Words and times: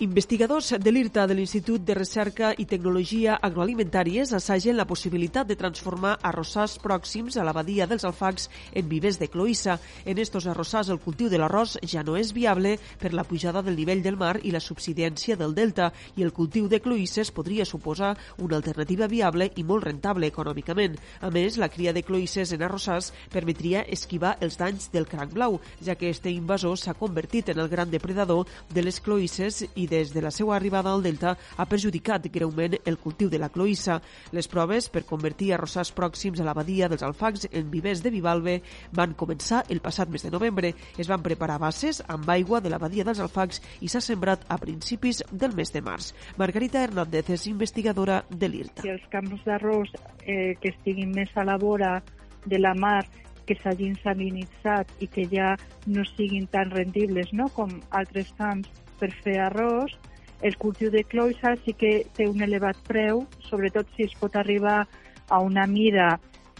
Investigadors 0.00 0.76
de 0.78 0.92
l'IRTA 0.92 1.24
de 1.26 1.34
l'Institut 1.34 1.82
de 1.82 1.94
Recerca 1.96 2.52
i 2.54 2.68
Tecnologia 2.70 3.32
Agroalimentàries 3.42 4.30
assagen 4.30 4.76
la 4.78 4.84
possibilitat 4.86 5.48
de 5.48 5.56
transformar 5.58 6.12
arrossars 6.22 6.76
pròxims 6.78 7.34
a 7.34 7.42
la 7.42 7.50
badia 7.56 7.88
dels 7.90 8.06
alfacs 8.06 8.46
en 8.78 8.86
vivers 8.86 9.18
de 9.18 9.26
cloïssa. 9.26 9.74
En 10.06 10.20
estos 10.22 10.46
arrossars 10.46 10.92
el 10.94 11.00
cultiu 11.02 11.26
de 11.26 11.40
l'arròs 11.42 11.80
ja 11.82 12.04
no 12.06 12.14
és 12.14 12.30
viable 12.30 12.76
per 13.00 13.10
la 13.10 13.24
pujada 13.26 13.58
del 13.66 13.74
nivell 13.74 14.04
del 14.04 14.20
mar 14.20 14.36
i 14.44 14.52
la 14.54 14.60
subsidència 14.62 15.34
del 15.34 15.56
delta 15.56 15.90
i 16.14 16.22
el 16.22 16.30
cultiu 16.30 16.70
de 16.70 16.78
cloïsses 16.78 17.34
podria 17.34 17.66
suposar 17.66 18.12
una 18.38 18.54
alternativa 18.54 19.10
viable 19.10 19.50
i 19.56 19.66
molt 19.66 19.82
rentable 19.90 20.30
econòmicament. 20.30 20.94
A 21.26 21.32
més, 21.34 21.58
la 21.58 21.72
cria 21.74 21.92
de 21.92 22.04
cloïsses 22.06 22.54
en 22.54 22.62
arrossars 22.62 23.10
permetria 23.34 23.82
esquivar 23.82 24.36
els 24.38 24.62
danys 24.62 24.92
del 24.94 25.10
cranc 25.10 25.34
blau, 25.34 25.58
ja 25.82 25.98
que 25.98 26.14
este 26.14 26.30
invasor 26.30 26.78
s'ha 26.78 26.94
convertit 26.94 27.50
en 27.50 27.58
el 27.58 27.68
gran 27.68 27.90
depredador 27.90 28.46
de 28.70 28.86
les 28.86 29.02
cloïsses 29.02 29.64
i 29.74 29.87
des 29.88 30.12
de 30.14 30.22
la 30.22 30.30
seva 30.30 30.54
arribada 30.56 30.92
al 30.92 31.02
Delta 31.02 31.34
ha 31.56 31.66
perjudicat 31.68 32.26
greument 32.32 32.76
el 32.84 32.98
cultiu 32.98 33.30
de 33.30 33.38
la 33.38 33.50
cloïssa. 33.52 33.98
Les 34.32 34.48
proves 34.48 34.88
per 34.92 35.04
convertir 35.08 35.52
arrossars 35.54 35.92
pròxims 35.94 36.40
a 36.40 36.46
la 36.46 36.54
badia 36.56 36.88
dels 36.88 37.02
alfacs 37.06 37.48
en 37.50 37.70
vivers 37.70 38.02
de 38.04 38.12
bivalve 38.14 38.58
van 38.92 39.14
començar 39.18 39.64
el 39.68 39.80
passat 39.84 40.10
mes 40.12 40.24
de 40.24 40.32
novembre. 40.34 40.74
Es 40.98 41.08
van 41.08 41.22
preparar 41.22 41.58
bases 41.58 42.02
amb 42.06 42.28
aigua 42.30 42.60
de 42.60 42.70
la 42.70 42.78
badia 42.78 43.04
dels 43.04 43.22
alfacs 43.24 43.62
i 43.80 43.88
s'ha 43.88 44.02
sembrat 44.04 44.44
a 44.48 44.58
principis 44.58 45.22
del 45.30 45.56
mes 45.56 45.72
de 45.72 45.82
març. 45.82 46.12
Margarita 46.36 46.82
Hernández 46.84 47.30
és 47.30 47.46
investigadora 47.48 48.22
de 48.30 48.48
l'IRTA. 48.48 48.82
Que 48.82 48.96
els 48.96 49.08
camps 49.12 49.44
d'arròs 49.46 49.94
eh, 50.26 50.54
que 50.60 50.74
estiguin 50.74 51.14
més 51.14 51.32
a 51.36 51.44
la 51.44 51.56
vora 51.58 51.98
de 52.46 52.58
la 52.58 52.74
mar 52.74 53.04
que 53.48 53.56
s'hagin 53.62 53.96
salinitzat 54.02 54.90
i 55.00 55.08
que 55.08 55.24
ja 55.32 55.54
no 55.86 56.04
siguin 56.12 56.46
tan 56.52 56.70
rendibles 56.74 57.32
no? 57.32 57.48
com 57.56 57.72
altres 57.96 58.30
camps 58.40 58.68
per 59.00 59.10
fer 59.24 59.38
arròs. 59.48 59.94
El 60.42 60.54
cultiu 60.56 60.90
de 60.94 61.02
cloïssa 61.02 61.56
sí 61.64 61.74
que 61.74 62.04
té 62.16 62.28
un 62.30 62.42
elevat 62.46 62.78
preu, 62.86 63.24
sobretot 63.48 63.88
si 63.96 64.06
es 64.06 64.14
pot 64.20 64.36
arribar 64.38 64.84
a 65.28 65.40
una 65.42 65.66
mida 65.66 66.12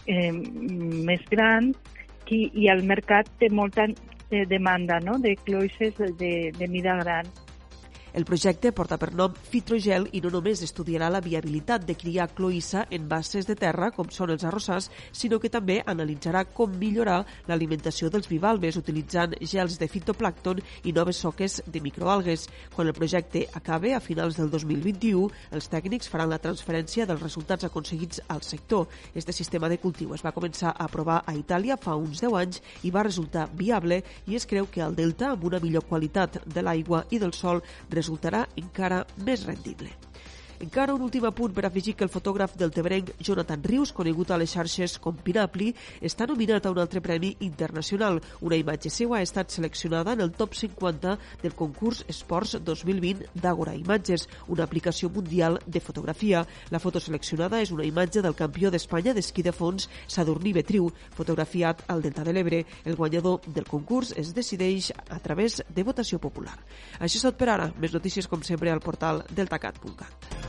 eh, 0.05 0.31
més 0.31 1.23
gran 1.31 1.71
i, 2.29 2.49
i 2.53 2.67
el 2.69 2.83
mercat 2.85 3.29
té 3.39 3.49
molta 3.49 3.87
eh, 3.87 4.45
demanda 4.45 4.99
no? 4.99 5.17
de 5.19 5.35
cloïsses 5.45 5.95
de, 6.19 6.33
de 6.57 6.67
mida 6.67 6.97
gran. 7.03 7.29
El 8.19 8.25
projecte 8.27 8.73
porta 8.75 8.97
per 8.99 9.13
nom 9.15 9.31
Fitrogel 9.31 10.09
i 10.11 10.19
no 10.19 10.27
només 10.33 10.59
estudiarà 10.65 11.07
la 11.07 11.21
viabilitat 11.23 11.85
de 11.87 11.93
criar 11.95 12.25
cloïssa 12.35 12.81
en 12.91 13.05
bases 13.07 13.45
de 13.47 13.53
terra, 13.55 13.93
com 13.95 14.09
són 14.11 14.33
els 14.33 14.43
arrossars, 14.43 14.89
sinó 15.15 15.37
que 15.39 15.47
també 15.53 15.77
analitzarà 15.87 16.41
com 16.57 16.73
millorar 16.81 17.21
l'alimentació 17.47 18.09
dels 18.11 18.27
bivalves 18.27 18.75
utilitzant 18.75 19.37
gels 19.39 19.77
de 19.79 19.87
fitoplàcton 19.87 20.59
i 20.83 20.91
noves 20.97 21.21
soques 21.23 21.61
de 21.63 21.79
microalgues. 21.85 22.49
Quan 22.73 22.89
el 22.91 22.97
projecte 22.97 23.45
acabe 23.55 23.93
a 23.95 24.01
finals 24.03 24.35
del 24.35 24.51
2021, 24.51 25.31
els 25.55 25.71
tècnics 25.71 26.11
faran 26.11 26.33
la 26.33 26.41
transferència 26.43 27.07
dels 27.07 27.23
resultats 27.23 27.69
aconseguits 27.69 28.19
al 28.27 28.43
sector. 28.43 28.89
Este 29.15 29.31
sistema 29.31 29.71
de 29.71 29.79
cultiu 29.79 30.11
es 30.17 30.25
va 30.27 30.35
començar 30.35 30.75
a 30.75 30.89
provar 30.91 31.21
a 31.23 31.37
Itàlia 31.39 31.79
fa 31.79 31.95
uns 31.95 32.19
10 32.19 32.37
anys 32.41 32.59
i 32.83 32.91
va 32.91 33.07
resultar 33.07 33.47
viable 33.55 34.03
i 34.27 34.35
es 34.35 34.49
creu 34.49 34.67
que 34.67 34.83
al 34.83 34.99
Delta, 34.99 35.31
amb 35.37 35.47
una 35.53 35.63
millor 35.63 35.87
qualitat 35.87 36.41
de 36.43 36.67
l'aigua 36.67 37.05
i 37.15 37.23
del 37.23 37.31
sol, 37.31 37.63
resultarà 38.09 38.47
encara 38.57 39.03
més 39.25 39.45
rendible. 39.45 40.08
Encara 40.59 40.93
un 40.93 41.01
últim 41.05 41.23
apunt 41.23 41.53
per 41.55 41.63
afegir 41.63 41.93
que 41.95 42.03
el 42.03 42.11
fotògraf 42.11 42.57
del 42.59 42.73
tebrenc 42.75 43.13
Jonathan 43.23 43.61
Rius, 43.63 43.93
conegut 43.95 44.33
a 44.33 44.37
les 44.41 44.51
xarxes 44.51 44.97
com 44.99 45.15
Pinapli, 45.15 45.69
està 46.03 46.25
nominat 46.27 46.65
a 46.67 46.73
un 46.73 46.81
altre 46.83 46.99
premi 46.99 47.29
internacional. 47.45 48.19
Una 48.43 48.57
imatge 48.59 48.91
seva 48.91 49.17
ha 49.17 49.23
estat 49.23 49.55
seleccionada 49.55 50.17
en 50.17 50.23
el 50.25 50.33
top 50.35 50.57
50 50.59 51.13
del 51.45 51.55
concurs 51.55 52.01
Esports 52.11 52.57
2020 52.67 53.31
d'Agora 53.39 53.77
Imatges, 53.79 54.27
una 54.49 54.65
aplicació 54.67 55.07
mundial 55.07 55.61
de 55.65 55.79
fotografia. 55.79 56.43
La 56.75 56.83
foto 56.83 56.99
seleccionada 56.99 57.63
és 57.63 57.71
una 57.71 57.87
imatge 57.87 58.19
del 58.19 58.35
campió 58.35 58.67
d'Espanya 58.67 59.15
d'esquí 59.15 59.47
de 59.47 59.55
fons 59.55 59.87
Sadurní 60.11 60.51
Betriu, 60.59 60.91
fotografiat 61.15 61.85
al 61.87 62.03
Delta 62.03 62.27
de 62.27 62.35
l'Ebre. 62.35 62.65
El 62.83 62.99
guanyador 62.99 63.47
del 63.47 63.63
concurs 63.63 64.11
es 64.11 64.35
decideix 64.35 64.91
a 65.07 65.23
través 65.23 65.63
de 65.69 65.87
votació 65.87 66.19
popular. 66.19 66.59
Això 66.99 67.15
és 67.15 67.27
tot 67.29 67.39
per 67.39 67.47
ara. 67.55 67.71
Més 67.79 67.95
notícies, 67.95 68.27
com 68.27 68.43
sempre, 68.43 68.75
al 68.75 68.83
portal 68.83 69.23
deltacat.cat. 69.31 70.48